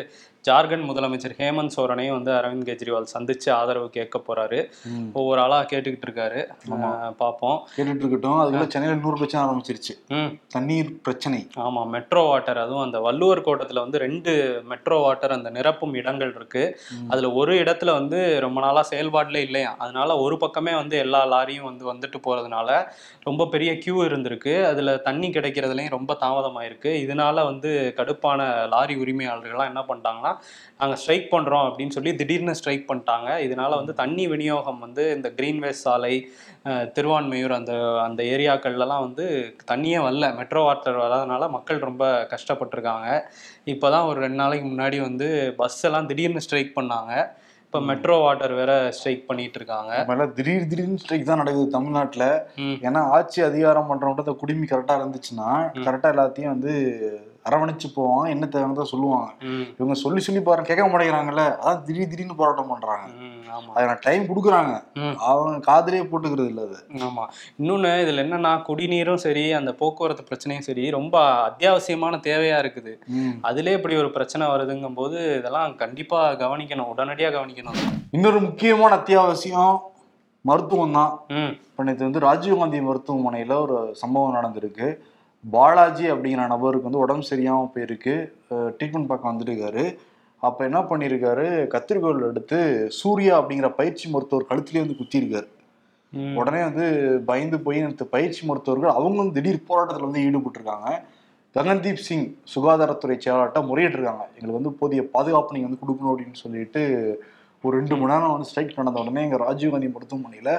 [0.47, 4.59] ஜார்க்கண்ட் முதலமைச்சர் ஹேமந்த் சோரனையும் வந்து அரவிந்த் கெஜ்ரிவால் சந்திச்சு ஆதரவு கேட்க போறாரு.
[5.13, 6.39] ஒவ்வொரு ஆளா கேட்டுக்கிட்டு இருக்காரு.
[7.21, 8.39] பார்ப்போம் கேட்டுட்டு இருக்கட்டும்.
[8.41, 9.93] அதுக்குள்ள சென்னையில இன்னொரு பிரச்சனை ஆரம்பிச்சிருச்சு.
[10.55, 11.39] தண்ணீர் பிரச்சனை.
[11.65, 14.33] ஆமா மெட்ரோ வாட்டர் அதுவும் அந்த வள்ளுவர் கோட்டத்துல வந்து ரெண்டு
[14.71, 16.63] மெட்ரோ வாட்டர் அந்த நிரப்பும் இடங்கள் இருக்கு.
[17.09, 19.71] அதுல ஒரு இடத்துல வந்து ரொம்ப நாளா செயல்பாடுல இல்லையா?
[19.77, 22.67] அதனால ஒரு பக்கமே வந்து எல்லா லாரியும் வந்து வந்துட்டு போறதுனால
[23.23, 24.55] ரொம்ப பெரிய கியூ இருந்திருக்கு.
[24.71, 26.91] அதுல தண்ணி கிடைக்கிறதுலயும் ரொம்ப தாமதமாயிருக்கு.
[27.05, 28.39] இதனால வந்து கடுப்பான
[28.75, 30.30] லாரி உரிமையாளர்கள்லாம் என்ன பண்ணிட்டாங்கன்னா
[30.79, 33.29] நாங்க ஸ்ட்ரைக் பண்றோம் அப்படின்னு சொல்லி திடீர்னு ஸ்ட்ரைக் பண்ணிட்டாங்க.
[33.47, 36.13] இதனால வந்து தண்ணி விநியோகம் வந்து இந்த கிரீன்வேஸ் சாலை
[36.97, 37.73] திருவான்மையூர் அந்த
[38.05, 39.25] அந்த ஏரியாக்கள்லாம் வந்து
[39.71, 40.27] தண்ணியே வரல.
[40.39, 43.07] மெட்ரோ வாட்டர் வராதனால மக்கள் ரொம்ப கஷ்டப்பட்டிருக்காங்க.
[43.73, 45.29] இப்போதான் ஒரு ரெண்டு நாளைக்கு முன்னாடி வந்து
[45.61, 47.13] பஸ் எல்லாம் திடீர்னு ஸ்ட்ரைக் பண்ணாங்க.
[47.65, 49.91] இப்போ மெட்ரோ வாட்டர் வேற ஸ்ட்ரைக் பண்ணிட்டு இருக்காங்க.
[50.07, 52.25] மேல திடீர் திடீர்னு ஸ்ட்ரைக் தான் நடக்குது தமிழ்நாட்டுல.
[52.87, 55.51] ஏன்னா ஆட்சி அதிகாரம் பண்றவங்க குடிமி கரெக்டா இருந்துச்சுன்னா
[55.85, 56.73] கரெக்டா எல்லாத்தையும் வந்து
[57.45, 59.29] அரவணைச்சு போவாங்க என்ன தேவைன்னு சொல்லுவாங்க.
[59.77, 63.05] இவங்க சொல்லி சொல்லி பாருங்க கேட்க மாட்டேங்கிறாங்கல்ல அதான் திடீர் திடீர்னு போராட்டம் பண்றாங்க.
[63.75, 64.73] அதுக்கு டைம் கொடுக்குறாங்க.
[65.29, 66.77] அவங்க காதுலயே போட்டுக்கிறது இல்ல அது.
[67.07, 67.23] ஆமா.
[67.59, 71.15] இன்னொன்னு இதுல என்னன்னா குடிநீரும் சரி அந்த போக்குவரத்து பிரச்சனையும் சரி ரொம்ப
[71.49, 72.93] அத்தியாவசியமான தேவையா இருக்குது.
[73.49, 77.79] அதுலயே இப்படி ஒரு பிரச்சனை வருதுங்கும் போது இதெல்லாம் கண்டிப்பா கவனிக்கணும் உடனடியா கவனிக்கணும்.
[78.17, 79.77] இன்னொரு முக்கியமான அத்தியாவசியம்
[80.45, 81.11] மருத்துவம் தான்
[81.67, 84.87] இப்போ நேற்று வந்து ராஜீவ்காந்தி மருத்துவமனையில் ஒரு சம்பவம் நடந்திருக்கு.
[85.43, 88.13] பாலாஜி அப்படிங்கிற நபருக்கு வந்து உடம்பு சரியாமல் போயிருக்கு.
[88.77, 89.85] ட்ரீட்மெண்ட் பார்க்க வந்துருக்காரு
[90.41, 92.59] அப்போ என்ன பண்ணியிருக்காரு கத்திரிக்கோல் எடுத்து
[92.99, 95.49] சூர்யா அப்படிங்கிற பயிற்சி மருத்துவர் கழுத்துலேயே வந்து குத்திருக்காரு.
[96.39, 96.85] உடனே வந்து
[97.27, 100.89] பயந்து போய் நேற்று பயிற்சி மருத்துவர்கள் அவங்க வந்து திடீர் போராட்டத்தில் வந்து ஈடுபட்டிருக்காங்க.
[101.55, 104.25] ககன்தீப் சிங் சுகாதாரத்துறை செயலாளர்கிட்ட முறையிட்டிருக்காங்க.
[104.35, 106.83] எங்களுக்கு வந்து போதிய பாதுகாப்பு நீங்கள் வந்து கொடுக்கணும் அப்படின்னு சொல்லிட்டு
[107.63, 110.53] ஒரு ரெண்டு மணி நேரம் வந்து ஸ்ட்ரைக் நடந்த உடனே எங்கள் ராஜீவ்காந்தி மருத்துவமனையில்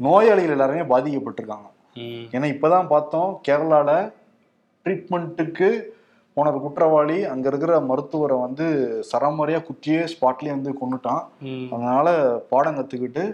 [0.00, 1.68] நோயாளிகள் எல்லாருமே பாதிக்கப்பட்டிருக்காங்க.
[2.34, 3.90] ஏன்னா இப்போதான் பார்த்தோம் கேரளால
[4.84, 5.68] ட்ரீட்மெண்ட்டுக்கு
[6.36, 8.66] போன ஒரு குற்றவாளி அங்க இருக்கிற மருத்துவரை வந்து
[9.12, 11.22] சரமாரியா குத்தியே ஸ்பாட்லயே வந்து கொண்டுட்டான்.
[11.74, 12.08] அதனால
[12.50, 13.24] பாடம் கத்துக்கிட்டு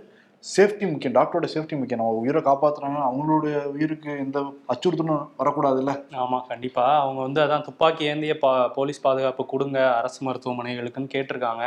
[0.44, 1.14] சேஃப்டி முக்கியம்.
[1.16, 2.00] டாக்டரோட சேஃப்டி முக்கியம்.
[2.00, 2.98] நம்ம உயிரை காப்பாத்துறாங்க.
[3.08, 4.38] அவங்களுடைய உயிருக்கு எந்த
[4.72, 5.92] அச்சுறுத்தலும் வரக்கூடாதுல்ல?
[6.22, 6.84] ஆமா கண்டிப்பா.
[7.02, 11.64] அவங்க வந்து அதான் துப்பாக்கி ஏந்திய பா போலீஸ் பாதுகாப்பு கொடுங்க அரசு மருத்துவமனைகளுக்குன்னு கேட்டிருக்காங்க.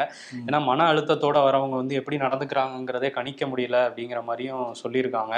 [0.48, 5.36] ஏன்னா மன அழுத்தத்தோட வரவங்க வந்து எப்படி நடந்துக்கிறாங்கங்கிறதே கணிக்க முடியல அப்படிங்கிற மாதிரியும் சொல்லியிருக்காங்க.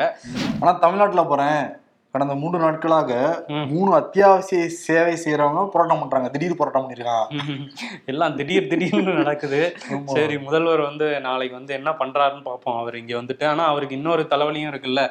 [0.61, 1.61] ஆனா தமிழ்நாட்டுல போறேன்
[2.13, 3.09] கடந்த மூன்று நாட்களாக.
[3.71, 6.29] மூணு அத்தியாவசிய சேவை செய்யறவங்க போராட்டம் பண்றாங்க.
[6.29, 7.25] திடீர் போராட்டம் பண்ணிருக்காங்க.
[8.11, 9.59] எல்லாம் திடீர் திடீர்னு நடக்குது.
[10.13, 12.77] சரி முதல்வர் வந்து நாளைக்கு வந்து என்ன பண்றாருன்னு பார்ப்போம்.
[12.81, 15.03] அவர் இங்க வந்துட்டு ஆனா அவருக்கு இன்னொரு தலைவலியும் இருக்குல்ல.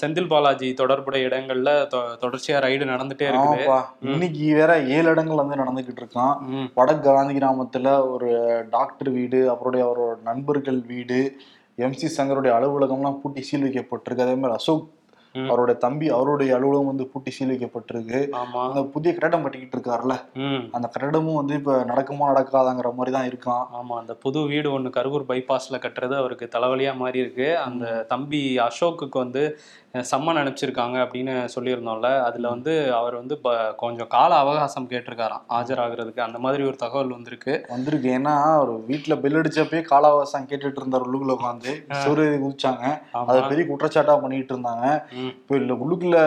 [0.00, 1.70] செந்தில் பாலாஜி தொடர்புடைய இடங்கள்ல
[2.24, 3.78] தொடர்ச்சியா ரைடு நடந்துட்டே ஆமாப்பா.
[4.12, 6.34] இன்னைக்கு வேற ஏழு இடங்கள் வந்து நடந்துகிட்டு இருக்கான்.
[6.74, 8.30] வடக்கு காந்தி கிராமத்துல ஒரு
[8.70, 11.20] டாக்டர் வீடு அப்புறம் அவரோட நண்பர்கள் வீடு
[11.78, 14.26] எம்சி சங்கருடைய அலுவலகம்லாம் பூட்டி சீல் வைக்கப்பட்டிருக்கு.
[14.26, 14.84] அதே மாதிரி அசோக்.
[15.34, 18.60] அவருடைய தம்பி அவருடைய அலுவலகம் வந்து பூட்டி சீல் வைக்கப்பட்டிருக்கு ஆமா.
[18.66, 20.16] அந்த புதிய கட்டடம் கட்டிக்கிட்டு இருக்காருல்ல?
[20.72, 23.64] அந்த கட்டடமும் வந்து இப்ப நடக்குமா நடக்காதாங்கிற மாதிரி தான் இருக்கான்.
[23.74, 29.18] ஆமா அந்த புது வீடு ஒண்ணு கரூர் பைபாஸ்ல கட்டுறது அவருக்கு தலைவலியா மாறி இருக்கு அந்த தம்பி அசோக்குக்கு
[29.18, 29.44] வந்து
[29.94, 36.20] சம்மன் அனுப்பிச்சிருக்காங்க அப்படின்னு சொல்லியிருந்தோம்ல அதுல வந்து அவர் வந்து ப- கொஞ்சம் கால அவகாசம் கேட்டிருக்காராம் ஆஜராகிறதுக்கு.
[36.20, 37.64] அந்த மாதிரி ஒரு தகவல் வந்திருக்கு.
[37.68, 38.10] வந்திருக்கு.
[38.10, 44.20] ஏன்னா ஒரு வீட்டுல பெல் அடிச்சப்பே காலாவாசம் கேட்டுட்டு இருந்தார் உள்ளுக்குள்ள உட்காந்து சூரிய குதிச்சாங்க அதை பெரிய குற்றச்சாட்டா
[44.20, 44.86] பண்ணிட்டு இருந்தாங்க.
[45.16, 46.18] இப்போ இல்ல உள்ளுக்குள்ள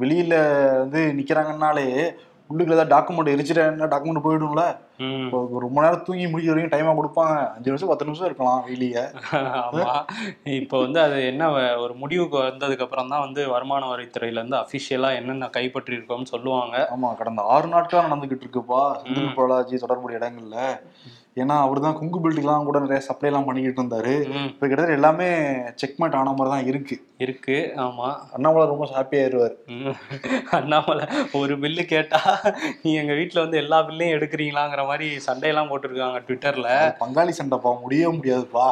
[0.00, 0.34] வெளியில
[0.78, 2.16] வந்து நிக்கிறாங்கன்னாலே
[2.50, 3.64] உள்ளுக்குள்ள ஏதாவது டாக்குமெண்ட் எரிச்சிட்டா
[3.94, 4.62] டாக்குமெண்ட் போயிடும்ல.
[5.64, 7.34] ரொம்ப நேரம் தூங்கி முடிக்கிற வரைக்கும் டைமா கொடுப்பாங்க.
[7.54, 9.02] அஞ்சு நிமிஷம் பத்து நிமிஷம் இருக்கலாம் வெளியே.
[10.60, 11.50] இப்போ வந்து அது என்ன
[11.84, 16.76] ஒரு முடிவுக்கு வந்ததுக்கு அப்புறம் தான் வந்து வருமான வரித்துறையில இருந்து அபிஷியலா என்னென்ன கைப்பற்றி இருக்கோம்னு சொல்லுவாங்க.
[16.96, 18.82] ஆமா கடந்த ஆறு நாட்களா நடந்துகிட்டு இருக்குப்பா.
[19.02, 20.56] செந்தில் பாலாஜி தொடர்புடைய இடங்கள்ல.
[21.38, 24.14] ஏன்னா அவர் தான் குங்கு பில்ட்டுக்கெல்லாம் கூட நிறைய சப்ளை எல்லாம் பண்ணிக்கிட்டு இருந்தாரு.
[24.50, 25.28] இப்போ கிட்டத்தட்ட எல்லாமே
[25.82, 26.96] செக்மேட் ஆன மாதிரி தான் இருக்கு.
[27.24, 28.08] இருக்கு ஆமா.
[28.34, 29.54] அண்ணாமலை ரொம்ப ஹாப்பி ஆயிருவார்.
[29.74, 29.94] ம்.
[30.58, 31.04] அண்ணாமலை
[31.38, 32.20] ஒரு பில்லு கேட்டா
[32.82, 36.68] நீ எங்க வீட்ல வந்து எல்லா பில்லையும் எடுக்கிறீங்களாங்கிற மாதிரி சண்டையெல்லாம் போட்டிருக்காங்க ட்விட்டர்ல
[37.02, 38.66] பங்காளி சண்டைப்பா முடியவே முடியாதுப்பா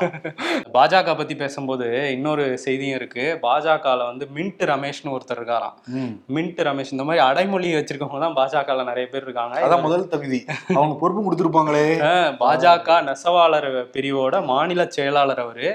[0.76, 1.86] பாஜக பத்தி பேசும்போது
[2.16, 3.24] இன்னொரு செய்தியும் இருக்கு.
[3.46, 5.74] பாஜகல வந்து மின்ட் ரமேஷ்னு ஒருத்தர் இருக்காராம்.
[6.36, 9.56] மின்ட் ரமேஷ் இந்த மாதிரி அடைமொழி வச்சிருக்கவங்க தான் பாஜகல நிறைய பேர் இருக்காங்க.
[9.66, 10.40] அதான் முதல் தகுதி.
[10.78, 11.84] அவங்க பொறுப்பு கொடுத்துருப்பாங்களே.
[12.56, 15.68] பாஜக நெசவாளர் பிரிவோட மாநில செயலாளர் அவரு.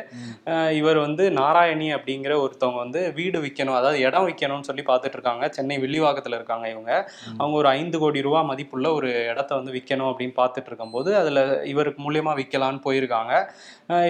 [0.79, 5.43] இவர் வந்து நாராயணி அப்படிங்கிற ஒருத்தவங்க வந்து வீடு விற்கணும் அதாவது இடம் விற்கணும்னு சொல்லி பார்த்துட்டு இருக்காங்க.
[5.57, 6.91] சென்னை வில்லிவாக்கத்துல இருக்காங்க இவங்க.
[7.39, 12.01] அவங்க ஒரு ஐந்து கோடி ரூபா மதிப்புள்ள ஒரு இடத்த வந்து விற்கணும் அப்படின்னு பார்த்துட்டு இருக்கும்போது அதுல இவருக்கு
[12.07, 13.33] மூலியமா விற்கலான்னு போயிருக்காங்க.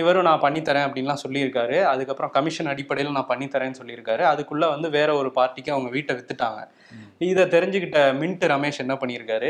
[0.04, 1.78] இவரும் நான் பண்ணித்தரேன் அப்படின்லாம் சொல்லியிருக்காரு.
[1.94, 4.26] அதுக்கப்புறம் கமிஷன் அடிப்படையில் நான் பண்ணித்தரேன்னு சொல்லியிருக்காரு.
[4.34, 6.62] அதுக்குள்ள வந்து வேற ஒரு பார்ட்டிக்கு அவங்க வீட்டை வித்துட்டாங்க.
[7.28, 9.50] இதை தெரிஞ்சுக்கிட்ட மின்ட் ரமேஷ் என்ன பண்ணியிருக்காரு?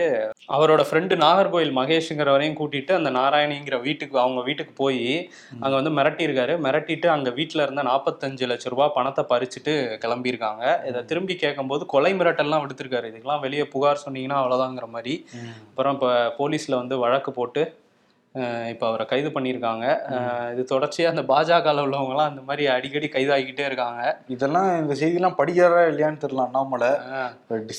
[0.56, 5.30] அவரோட ஃப்ரெண்டு நாகர்கோயில் மகேஷுங்கிறவரையும் கூட்டிட்டு அந்த நாராயணிங்கிற வீட்டுக்கு அவங்க வீட்டுக்கு போய்
[5.64, 6.56] அங்க வந்து மிரட்டியிருக்காரு.
[6.66, 9.76] மிரட்டிட்டு அங்க வீட்டுல இருந்த நாற்பத்தஞ்சு லட்ச ரூபாய் பணத்தை பறிச்சுட்டு
[10.06, 10.64] கிளம்பியிருக்காங்க.
[10.90, 13.12] இதை திரும்பி கேட்கும்போது கொலை மிரட்டல்லாம் விடுத்திருக்காரு.
[13.12, 15.16] இதுக்கெல்லாம் வெளியே புகார் சொன்னீங்கன்னா அவ்வளோதாங்கிற மாதிரி.
[15.70, 17.64] அப்புறம் இப்போ போலீஸ்ல வந்து வழக்கு போட்டு
[18.72, 19.86] இப்போ அவரை கைது பண்ணியிருக்காங்க.
[20.54, 24.02] இது தொடர்ச்சியா அந்த பாஜகவில் உள்ளவங்கலாம் அந்த மாதிரி அடிக்கடி கைதாகிக்கிட்டே இருக்காங்க.
[24.36, 26.92] இதெல்லாம் இந்த செய்தியெல்லாம் படிக்கிறாரா இல்லையான்னு தெரியல அண்ணாமலை.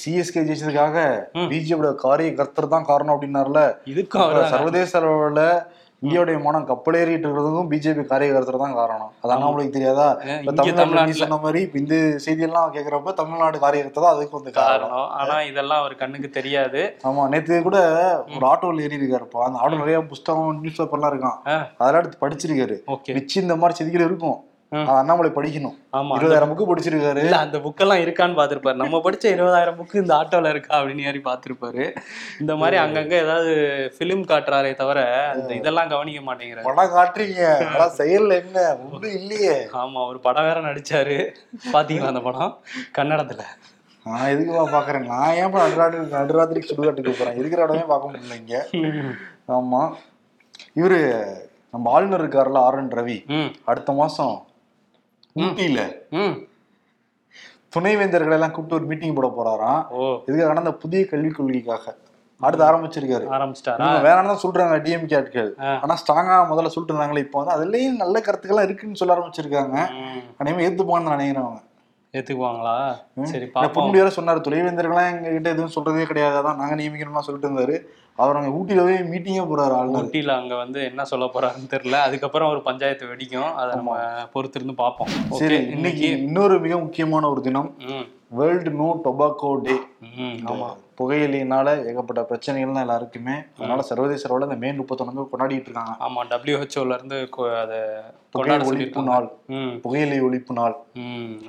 [0.00, 1.06] சிஎஸ்கே ஜெயிச்சதுக்காக.
[1.52, 3.62] பிஜேபியோட காரிய கர்த்தர் தான் காரணம் அப்படின்னார்ல.
[3.92, 5.44] இதுக்கும் அவர் சர்வதேச அளவுல
[6.02, 9.10] இந்தியாவுடைய மானம் கப்பலேறிட்டு இருக்கிறதுக்கும் பிஜேபி காரியகர்த்தர் தான் காரணம்.
[9.22, 10.06] அது அண்ணாமலைக்கு தெரியாதா?
[10.60, 11.94] தமிழ்நாட்டுல சொன்ன மாதிரி இந்த
[12.26, 14.94] செய்தியெல்லாம் கேக்குறப்ப தமிழ்நாடு காரியகர்த்தர் தான் அதுக்கு வந்து காரணம்.
[15.20, 16.82] ஆனா இதெல்லாம் அவர் கண்ணுக்கு தெரியாது.
[17.10, 17.78] ஆமா நேத்து கூட
[18.36, 21.38] ஒரு ஆட்டோல ஏறி இருக்காருப்பா அந்த ஆட்டோ நிறைய புஸ்தகம் நியூஸ் பேப்பர்லாம் இருக்கான்.
[21.80, 22.78] அதெல்லாம் எடுத்து படிச்சிருக்காரு.
[23.18, 24.38] நிச்சயம் இந்த மாதிரி செய்திகள் இருக்கும்.
[24.72, 25.74] அண்ணாமலை படிக்கணும்.
[25.92, 27.18] ஆமா இருபதாயிரம் புக்கு படிச்சிருக்காரு.
[27.18, 28.74] இல்ல அந்த புக்கெல்லாம் இருக்கான்னு பார்த்திருப்பாரு.
[28.74, 31.84] நம்ம படிச்ச இருபதாயிரம் புக்கு இந்த ஆட்டோல இருக்கா அப்படின்னு ஏறி பார்த்திருப்பாரு.
[32.40, 33.52] இந்த மாதிரி அங்கங்க ஏதாவது
[33.98, 35.00] பிலிம் காட்டுறாரே தவிர
[35.32, 36.64] அந்த இதெல்லாம் கவனிக்க மாட்டேங்கிறாரு.
[36.64, 37.42] படம் காட்டுறீங்க.
[37.66, 38.76] ஆனா செயல்ல என்ன?
[38.84, 39.56] ஒண்ணும் இல்லையே.
[39.72, 41.18] ஆமா ஒரு படம் வேற நடிச்சாரு.
[41.72, 42.54] பாத்தீங்களா அந்த படம்?
[42.98, 43.44] கன்னடத்துல.
[44.06, 45.04] நான் எதுக்குப்பா பாக்குறேன்?
[45.06, 47.36] நான் ஏன் நடுராத்திரி நடுராத்திரிக்கு சுடுகாட்டுக்கு போறேன்?
[47.36, 48.56] இருக்கிற இடமே பார்க்க முடியல இங்க?
[49.58, 49.82] ஆமா.
[50.74, 50.98] இவரு
[51.70, 53.18] நம்ம ஆளுநர் இருக்காருல்ல ஆர் என் ரவி.
[53.64, 54.34] அடுத்த மாசம்
[55.40, 55.80] ஊட்டியில.
[57.74, 59.82] துணைவேந்தர்களை எல்லாம் கூப்பிட்டு ஒரு மீட்டிங் போட போறாராம்.
[60.28, 61.94] இதுக்காக அந்த புதிய கல்விக் கொள்கைக்காக.
[62.46, 63.26] அடுத்து ஆரம்பிச்சிருக்காரு.
[64.30, 65.50] தான் சொல்றாங்க டிஎம்கே ஆட்கள்.
[65.82, 69.76] ஆனா ஸ்ட்ராங்கா முதல்ல சொல்லிட்டு இருந்தாங்களே இப்போ வந்து அதுலயும் நல்ல கருத்துக்கள்லாம் இருக்குன்னு சொல்ல ஆரம்பிச்சிருக்காங்க.
[70.40, 71.60] அனைவரும் ஏத்துப்பான்னு நினைக்கிறேன் அவங்க.
[72.18, 72.74] ஏத்துக்குவாங்களா?
[73.28, 73.46] சரி
[73.76, 76.36] பொன்முடி வேற சொன்னாரு துணைவேந்தர்கள்லாம் எங்க கிட்ட எதுவும் சொல்றதே கிடையாது.
[76.40, 77.76] அதான் நாங்க நியமிக்கணும்லாம் சொல்லிட்டு இருந்தாரு
[78.22, 80.04] அவர் அங்க ஊட்டியில போய் மீட்டிங்கே போறாரு ஆளுநர்.
[80.06, 81.98] ஊட்டியில அங்க வந்து என்ன சொல்ல போறாருன்னு தெரியல.
[82.06, 83.50] அதுக்கப்புறம் ஒரு பஞ்சாயத்து வெடிக்கும்.
[83.60, 83.94] அதை நம்ம
[84.34, 87.70] பொறுத்திருந்து பார்ப்போம் சரி இன்னைக்கு இன்னொரு மிக முக்கியமான ஒரு தினம்.
[88.32, 89.74] வேர்ல்டு நோ டொபாக்கோ டே
[90.52, 90.68] ஆமா.
[90.98, 93.34] புகையிலையினால ஏகப்பட்ட பிரச்சனைகள் தான் எல்லாருக்குமே.
[93.58, 95.94] அதனால சர்வதேச அளவுல இந்த மே முப்பத்தொன்னு கொண்டாடிட்டு இருக்காங்க.
[96.06, 97.18] ஆமா டபிள்யூஹெச்ஓல இருந்து
[97.62, 97.78] அதை
[98.36, 99.26] கொண்டாட ஒழிப்பு நாள்.
[99.84, 100.76] புகையிலை ஒழிப்பு நாள்.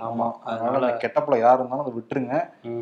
[0.07, 0.27] ஆமா.
[0.51, 2.37] அதனால கெட்டப்புல யார் இருந்தாலும் அதை விட்டுருங்க.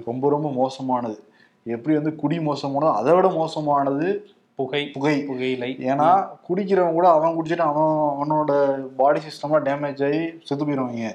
[0.09, 1.17] ரொம்ப ரொம்ப மோசமானது.
[1.65, 4.07] எப்படி வந்து குடி மோசமானதோ அதை விட மோசமானது
[4.61, 6.07] புகை புகை புகையிலை ஏன்னா
[6.47, 8.51] குடிக்கிறவன் கூட அவன் குடிச்சிட்டு அவன் அவனோட
[8.97, 11.11] பாடி சிஸ்டமா டேமேஜ் ஆகி செத்து போயிருவாங்க.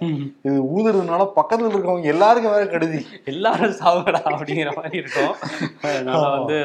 [0.47, 3.01] இது ஊதுறதுனால பக்கத்துல இருக்கவங்க எல்லாருக்கும் வேற கெடுதி
[3.33, 5.35] எல்லாரும் சாவுடா அப்படிங்கிற மாதிரி இருக்கும்
[5.85, 6.59] அதனால வந்து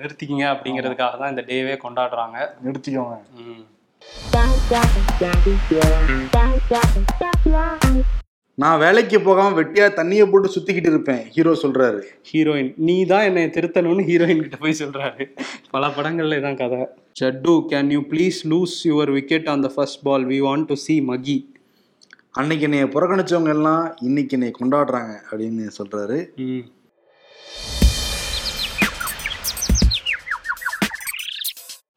[0.00, 3.18] நிறுத்திக்கிங்க அப்படிங்கிறதுக்காக தான் இந்த டேவே கொண்டாடுறாங்க நிறுத்திக்கோங்க
[8.60, 12.00] நான் வேலைக்கு போகாம வெட்டியா தண்ணியை போட்டு சுத்திக்கிட்டு இருப்பேன் ஹீரோ சொல்றாரு.
[12.30, 15.24] ஹீரோயின் நீ தான் என்னை திருத்தணும்னு ஹீரோயின் கிட்ட போய் சொல்றாரு.
[15.70, 16.86] பல படங்கள்ல இதான் கதை.
[17.20, 20.98] Jaddu can you please lose your wicket on the first ball we want to see
[21.10, 21.36] Mahi
[22.30, 26.18] அன்னைக்கு என்னைய புறக்கணிச்சவங்க எல்லாம் இன்னைக்கு என்னை கொண்டாடுறாங்க அப்படின்னு சொல்றாரு.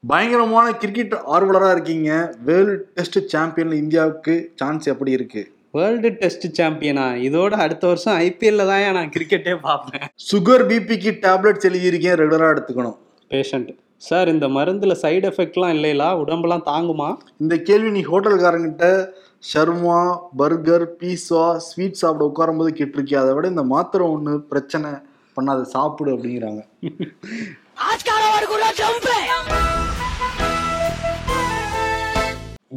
[0.08, 2.36] பயங்கரமான கிரிக்கெட் ஆர்வலரா இருக்கீங்க.
[2.40, 5.44] வேர்ல்டு டெஸ்ட் சாம்பியன்ல இந்தியாவுக்கு சான்ஸ் எப்படி இருக்கு?
[5.76, 10.06] வேர்ல்டு டெஸ்ட் சாம்பியனா இதோட அடுத்த வருஷம் ஐபிஎல்ல தான் நான் கிரிக்கெட்டே பார்ப்பேன்.
[10.30, 12.98] சுகர் பிபிக்கு டேப்லெட்ஸ் எழுதியிருக்கேன் ரெகுலரா எடுத்துக்கணும்.
[13.34, 13.72] பேஷண்ட்
[14.08, 16.10] சார் இந்த மருந்துல சைடு எஃபெக்ட்லாம் இல்லைலா?
[16.24, 17.10] உடம்பெல்லாம் தாங்குமா?
[17.44, 18.86] இந்த கேள்வி நீ ஹோட்டல்காரங்கிட்ட
[19.52, 20.00] ஷர்மா
[20.42, 23.20] பர்கர் பீஸா ஸ்வீட் சாப்பிட உட்காரும்போது கேட்டிருக்கிய?
[23.24, 24.92] அதை விட இந்த மாத்திரை ஒன்று பிரச்சனை
[25.38, 26.62] பண்ணாத சாப்பிடு அப்படிங்கிறாங்க.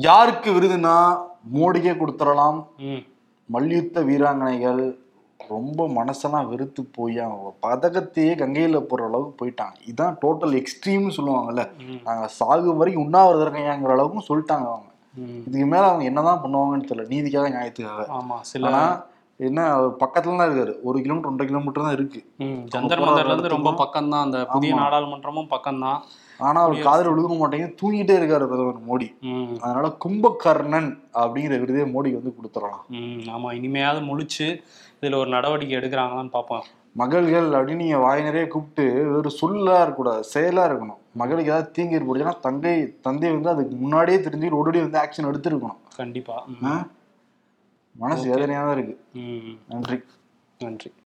[0.09, 0.99] யாருக்கு விருதுனா
[1.55, 2.59] மோடிக்கே கொடுத்துடலாம்
[3.49, 4.83] மல்யுத்த வீராங்கனைகள்
[5.41, 9.77] ரொம்ப மனசெல்லாம் வெறுத்து போய் அவங்க பதக்கத்தையே கங்கையில போற அளவுக்கு போயிட்டாங்க.
[9.91, 11.63] இதான் டோட்டல் எக்ஸ்ட்ரீம்னு சொல்லுவாங்கல்ல.
[12.07, 14.91] நாங்க சாகும் வரைக்கும் உண்ணாவிரதம் இருக்கையாங்கிற அளவுக்கு சொல்லிட்டாங்க அவங்க.
[15.47, 17.07] இதுக்கு மேல அவங்க என்னதான் பண்ணுவாங்கன்னு தெரியல.
[17.13, 18.05] நீதிக்காக நியாயத்துக்காக.
[18.19, 18.83] ஆமா சில ஆனா
[19.41, 20.75] என்ன அவர் பக்கத்துல தான் இருக்காரு.
[20.89, 22.21] ஒரு கிலோமீட்டர் ஒன்றரை கிலோமீட்டர் தான் இருக்கு.
[22.75, 26.01] ஜந்தர் மந்தர்ல இருந்து ரொம்ப பக்கம் தான் அந்த புதிய நாடாளுமன்றமும் பக்கம் தான்
[26.39, 29.09] ஆனா அவர் காதல் விழுக மாட்டேங்குது தூங்கிட்டே இருக்காரு பிரதமர் மோடி.
[29.61, 30.91] அதனால கும்பகர்ணன்
[31.23, 32.85] அப்படிங்கிற விருதே மோடிக்கு வந்து கொடுத்துடலாம்.
[33.35, 34.47] ஆமா இனிமையாவது முழிச்சு
[35.01, 36.65] இதுல ஒரு நடவடிக்கை எடுக்கிறாங்களான்னு பார்ப்போம்.
[36.93, 38.85] மகள்கள் அப்படின்னு நீங்க வாய் நிறைய கூப்பிட்டு
[39.17, 41.01] ஒரு சொல்லா இருக்கக்கூடாது செயலா இருக்கணும்.
[41.21, 45.81] மகளுக்கு ஏதாவது தீங்கு ஏற்படுச்சுன்னா தங்கை தந்தை வந்து அதுக்கு முன்னாடியே தெரிஞ்சு உடனே வந்து ஆக்ஷன் எடுத்திருக்கணும்.
[45.97, 46.37] கண்டிப்பா?
[47.97, 48.97] மனசு வேதனையா தான் இருக்கு.
[49.69, 49.99] நன்றி.
[50.61, 50.91] நன்றி.